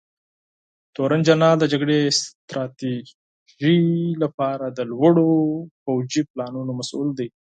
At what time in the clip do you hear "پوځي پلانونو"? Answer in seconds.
5.83-6.71